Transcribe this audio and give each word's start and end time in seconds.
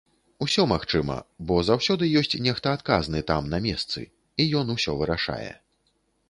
Усё 0.43 0.63
магчыма, 0.69 1.17
бо 1.51 1.57
заўсёды 1.67 2.09
ёсць 2.21 2.37
нехта 2.47 2.73
адказны 2.77 3.21
там 3.33 3.43
на 3.53 3.61
месцы, 3.67 3.99
і 4.45 4.49
ён 4.63 4.75
усё 4.77 4.97
вырашае. 5.05 5.51